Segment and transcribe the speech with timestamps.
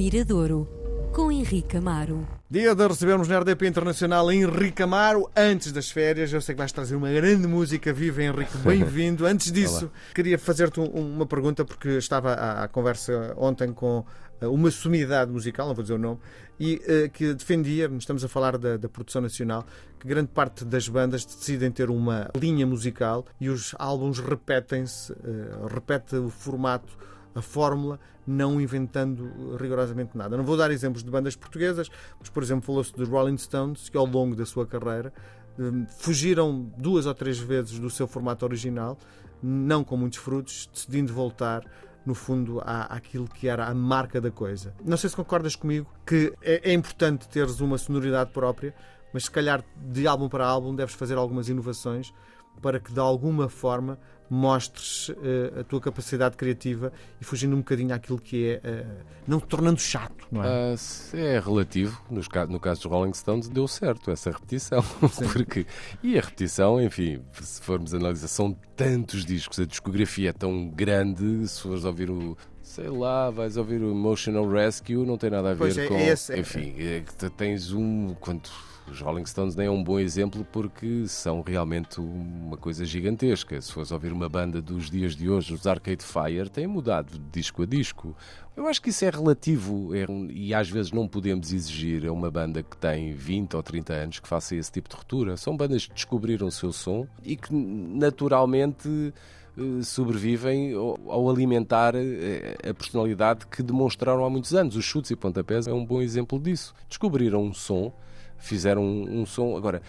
[0.00, 0.66] Miradouro,
[1.12, 2.26] com Henrique Amaro.
[2.50, 6.32] Dia de recebermos na RDP Internacional Henrique Amaro antes das férias.
[6.32, 8.56] Eu sei que vais trazer uma grande música viva, Henrique.
[8.64, 9.26] Bem-vindo.
[9.26, 10.14] Antes disso, Olá.
[10.14, 14.02] queria fazer-te uma pergunta, porque estava à, conversa ontem com
[14.40, 16.18] eh, uma sumidade musical, não vou dizer o nome,
[16.58, 19.66] e uh, que defendia, estamos a falar da, da, produção nacional,
[19.98, 25.66] que grande parte das bandas decidem ter uma linha musical e os álbuns repetem-se, uh,
[25.70, 26.96] repete o formato
[27.34, 30.36] a fórmula, não inventando rigorosamente nada.
[30.36, 33.96] Não vou dar exemplos de bandas portuguesas, mas, por exemplo, falou-se dos Rolling Stones, que
[33.96, 35.12] ao longo da sua carreira
[35.58, 38.98] hum, fugiram duas ou três vezes do seu formato original,
[39.42, 41.64] não com muitos frutos, decidindo voltar
[42.04, 44.74] no fundo, à, àquilo que era a marca da coisa.
[44.84, 48.74] Não sei se concordas comigo que é, é importante teres uma sonoridade própria,
[49.12, 52.12] mas se calhar de álbum para álbum deves fazer algumas inovações
[52.60, 53.98] para que de alguma forma
[54.30, 59.40] mostres uh, a tua capacidade criativa e fugindo um bocadinho àquilo que é, uh, não
[59.40, 60.74] te tornando chato, não é?
[60.74, 62.00] Uh, é relativo.
[62.08, 64.82] Nos, no caso dos Rolling Stones, deu certo essa repetição.
[65.32, 65.66] Porque,
[66.00, 71.48] e a repetição, enfim, se formos analisar, são tantos discos, a discografia é tão grande.
[71.48, 75.52] Se fores ouvir o, sei lá, vais ouvir o Emotional Rescue, não tem nada a
[75.54, 75.94] ver pois é, com.
[75.96, 77.02] É esse, enfim, é,
[77.36, 78.14] tens um.
[78.20, 78.52] Quanto,
[78.92, 83.60] os Rolling Stones nem é um bom exemplo porque são realmente uma coisa gigantesca.
[83.60, 87.40] Se fores ouvir uma banda dos dias de hoje, os Arcade Fire, têm mudado de
[87.40, 88.16] disco a disco.
[88.56, 92.30] Eu acho que isso é relativo é, e às vezes não podemos exigir a uma
[92.30, 95.36] banda que tem 20 ou 30 anos que faça esse tipo de ruptura.
[95.36, 99.14] São bandas que descobriram o seu som e que naturalmente
[99.56, 104.76] eh, sobrevivem ao alimentar eh, a personalidade que demonstraram há muitos anos.
[104.76, 106.74] Os chutes e pontapés é um bom exemplo disso.
[106.88, 107.92] Descobriram um som
[108.40, 109.56] fizeram um, um som.
[109.56, 109.80] Agora,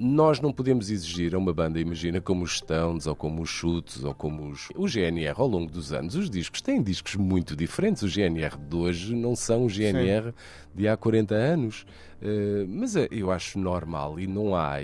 [0.00, 4.04] nós não podemos exigir a uma banda, imagina, como os Stones, ou como os Chutes,
[4.04, 4.68] ou como os...
[4.76, 6.14] o GNR ao longo dos anos.
[6.14, 8.04] Os discos têm discos muito diferentes.
[8.04, 10.34] O GNR de hoje não são o GNR Sim.
[10.72, 11.84] de há 40 anos.
[12.22, 14.76] Uh, mas eh, eu acho normal e não há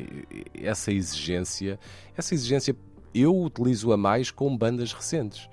[0.55, 1.79] essa exigência.
[2.17, 2.75] Essa exigência
[3.15, 5.49] eu utilizo-a mais com bandas recentes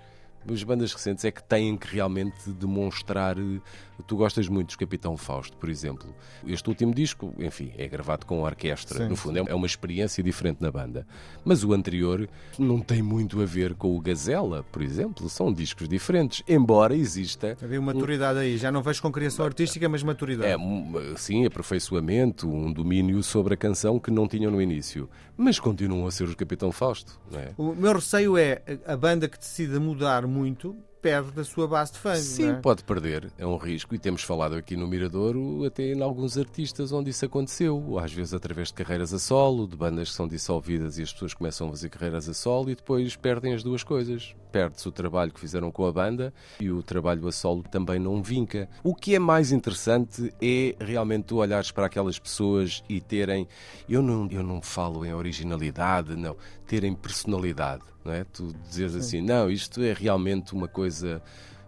[0.49, 3.35] as bandas recentes é que têm que realmente demonstrar.
[4.01, 6.13] Tu gostas muito dos Capitão Fausto, por exemplo.
[6.45, 8.99] Este último disco, enfim, é gravado com orquestra.
[8.99, 11.05] Sim, no fundo, é uma experiência diferente na banda.
[11.43, 15.29] Mas o anterior não tem muito a ver com o Gazela, por exemplo.
[15.29, 17.57] São discos diferentes, embora exista.
[17.61, 18.57] Havia maturidade aí.
[18.57, 20.51] Já não vejo com criação artística, mas maturidade.
[20.51, 25.09] É, sim, aperfeiçoamento, um domínio sobre a canção que não tinham no início.
[25.37, 27.19] Mas continuam a ser os Capitão Fausto.
[27.33, 27.51] É?
[27.57, 31.99] O meu receio é a banda que decida mudar muito perde da sua base de
[31.99, 32.19] fãs.
[32.19, 32.53] Sim, é?
[32.53, 33.95] pode perder, é um risco.
[33.95, 37.97] E temos falado aqui no Miradouro até em alguns artistas onde isso aconteceu.
[37.99, 41.33] Às vezes através de carreiras a solo, de bandas que são dissolvidas e as pessoas
[41.33, 44.35] começam a fazer carreiras a solo e depois perdem as duas coisas.
[44.51, 48.21] Perde-se o trabalho que fizeram com a banda e o trabalho a solo também não
[48.21, 48.69] vinca.
[48.83, 53.47] O que é mais interessante é realmente tu olhares para aquelas pessoas e terem.
[53.89, 56.35] Eu não, eu não falo em originalidade, não.
[56.71, 58.23] Terem personalidade não é?
[58.23, 61.21] Tu dizes assim, não, isto é realmente uma coisa.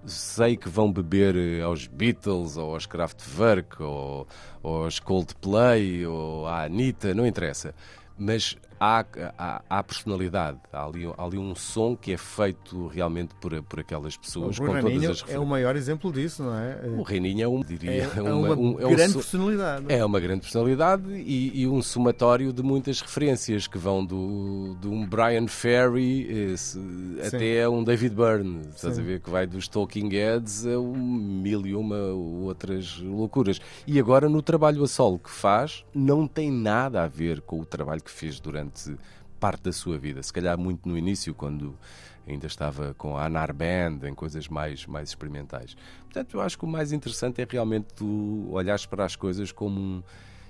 [0.05, 4.27] Sei que vão beber eh, aos Beatles, ou aos Kraftwerk, ou,
[4.61, 7.73] ou aos Coldplay, ou à Anitta, não interessa.
[8.17, 9.05] Mas há,
[9.37, 13.79] há, há personalidade, há ali, há ali, um som que é feito realmente por, por
[13.79, 14.59] aquelas pessoas.
[14.59, 16.81] O Reininho as é o maior exemplo disso, não é?
[16.97, 19.85] O Reininho é um, diria, é, uma, uma um, é grande um, personalidade.
[19.87, 24.91] É uma grande personalidade e, e, um somatório de muitas referências que vão do, do
[24.91, 26.79] um Brian Ferry esse,
[27.25, 28.61] até um David Byrne.
[28.75, 29.01] Estás Sim.
[29.01, 33.61] a ver que vai dos Talking Heads a um mil e uma outras loucuras.
[33.87, 37.65] E agora no trabalho a solo que faz, não tem nada a ver com o
[37.65, 38.99] trabalho que fez durante durante
[39.39, 41.77] parte da sua vida, se calhar muito no início, quando
[42.25, 45.75] ainda estava com a Anar Band, em coisas mais, mais experimentais.
[46.03, 49.79] Portanto, eu acho que o mais interessante é realmente tu olhares para as coisas como
[49.79, 50.03] um,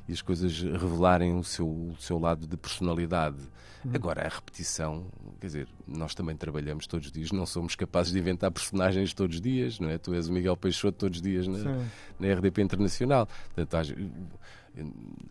[0.08, 3.38] e as coisas revelarem o seu, o seu lado de personalidade.
[3.84, 3.92] Uhum.
[3.96, 5.08] Agora, a repetição,
[5.40, 9.38] quer dizer, nós também trabalhamos todos os dias, não somos capazes de inventar personagens todos
[9.38, 9.98] os dias, não é?
[9.98, 11.86] Tu és o Miguel Peixoto todos os dias na,
[12.20, 13.28] na RDP Internacional.
[13.56, 13.96] Portanto,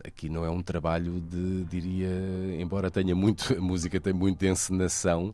[0.05, 2.09] aqui não é um trabalho de, diria,
[2.59, 5.33] embora tenha muito, a música tem muita encenação,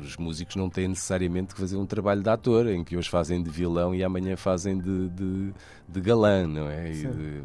[0.00, 3.42] os músicos não têm necessariamente que fazer um trabalho de ator, em que hoje fazem
[3.42, 5.52] de vilão e amanhã fazem de, de,
[5.88, 6.90] de galã, não é?
[6.90, 7.42] De,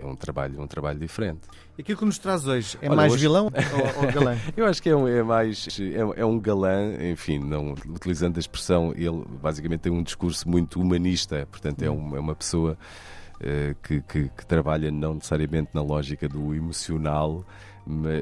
[0.00, 1.40] é um trabalho, um trabalho diferente.
[1.76, 3.22] E aquilo que nos traz hoje é Olha, mais hoje...
[3.22, 3.50] vilão
[3.96, 4.36] ou, ou, galã?
[4.56, 8.40] Eu acho que é, um, é mais é, é, um galã, enfim, não utilizando a
[8.40, 12.76] expressão, ele basicamente tem um discurso muito humanista, portanto é, um, é uma pessoa
[13.82, 17.44] que, que, que, trabalha não necessariamente na lógica do emocional,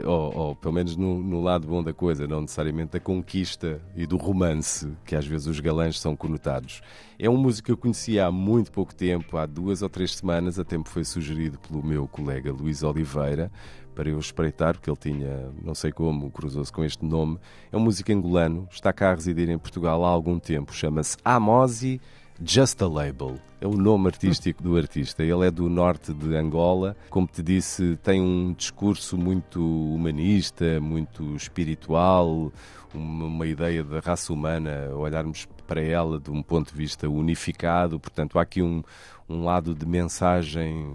[0.05, 4.07] ou, ou, pelo menos no, no, lado bom da coisa, não necessariamente da conquista e
[4.07, 6.81] do romance, que às vezes os galãs são conotados.
[7.19, 10.59] É um músico que eu conhecia há muito pouco tempo, há duas ou três semanas,
[10.59, 13.53] a tempo foi sugerido pelo meu colega Luís Oliveira,
[13.95, 17.39] para eu espreitar, porque ele tinha, não sei como, cruzou-se com este nome.
[17.71, 22.01] É um músico angolano, está cá a residir em Portugal há algum tempo, chama-se Amosi
[22.41, 23.39] Just a Label.
[23.61, 25.23] É o nome artístico do artista.
[25.23, 26.97] Ele é do norte de Angola.
[27.11, 32.53] Como te disse, tem um discurso muito humanista, muito espiritual,
[32.95, 37.99] uma, ideia da raça humana, olharmos para ela de um ponto de vista unificado.
[37.99, 38.83] Portanto, há aqui um,
[39.27, 40.87] um lado de mensagem,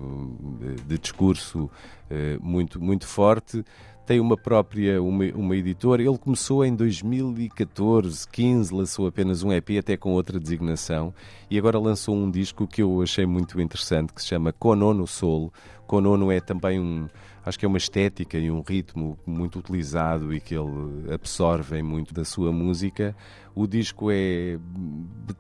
[0.86, 1.68] de discurso
[2.12, 3.66] eh, muito, muito forte
[4.06, 6.02] tem uma própria uma, uma editora.
[6.02, 11.14] Ele começou em 2014, 15, lançou apenas um EP, até com outra designação,
[11.52, 15.52] e agora lançou um disco que eu achei muito interessante, que se chama Conono Soul.
[15.86, 17.10] Conono é também um,
[17.48, 22.14] acho que é uma estética e um ritmo muito utilizado e que ele absorve muito
[22.14, 23.16] da sua música.
[23.56, 24.60] O disco é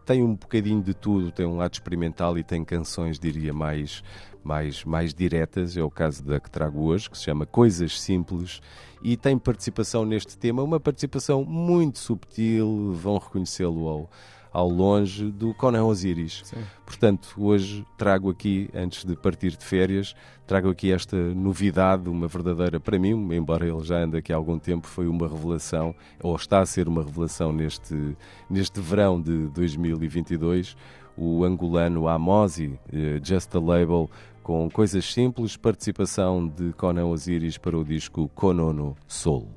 [0.05, 4.01] tem um bocadinho de tudo, tem um lado experimental e tem canções, diria, mais
[4.47, 8.61] mais, mais diretas, é o caso da que trago hoje, que se chama Coisas Simples,
[9.03, 14.09] e tem participação neste tema, uma participação muito subtil, vão reconhecê-lo ao,
[14.57, 16.41] ao longe, do Conan Osiris.
[16.43, 16.57] Sim.
[16.83, 20.15] Portanto, hoje trago aqui, antes de partir de férias,
[20.47, 24.57] trago aqui esta novidade, uma verdadeira, para mim, embora ele já ande aqui há algum
[24.57, 25.93] tempo, foi uma revelação,
[26.23, 28.17] ou está a ser uma revelação neste,
[28.49, 30.75] neste verão de 2022,
[31.15, 34.09] o angolano Amosi, eh, Just a Label,
[34.41, 39.47] com coisas simples, participação de Conan Osiris para o disco Konono Soul.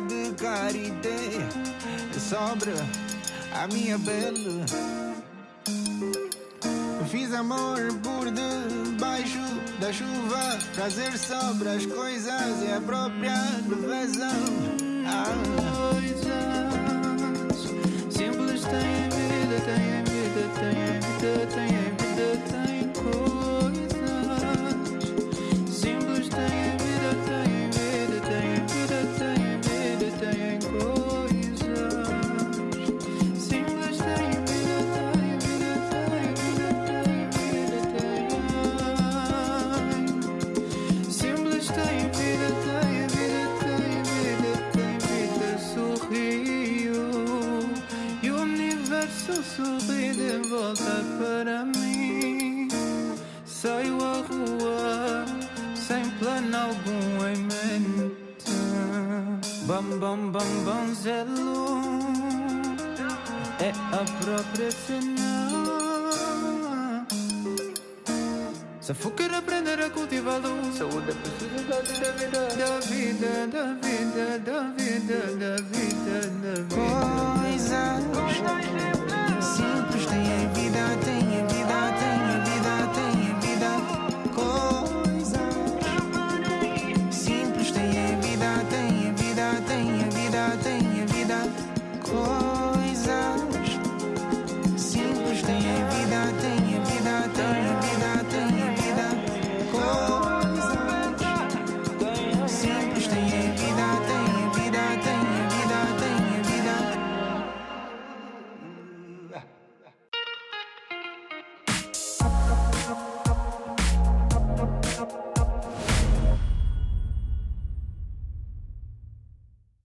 [0.00, 1.16] De karité
[2.18, 2.72] sobre
[3.52, 4.64] a minha pele.
[7.10, 9.38] Fiz amor por debaixo
[9.80, 13.36] da chuva, prazer sobre as coisas e a própria
[13.68, 14.28] leveza.
[15.06, 15.65] Ah.
[49.76, 52.68] Universo sorriu volta para mim.
[53.44, 55.24] Saio à rua
[55.74, 58.14] sem plano algum em mente.
[59.66, 62.00] Bam, bam, bam, banzelo
[63.58, 65.26] é a própria cena.
[68.80, 72.12] Se for quer aprender a cultivá-lo, saúde é preciso da vida,
[72.56, 76.72] da vida, da vida, da vida, da vida, da vida.
[76.72, 78.06] Coisas
[79.46, 81.15] simples tem a vida tem